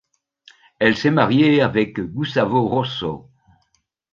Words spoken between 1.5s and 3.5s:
avec Gustavo Rosso.